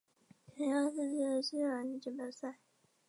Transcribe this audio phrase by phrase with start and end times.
[0.47, 2.57] 曾参加四次世界篮球锦标赛。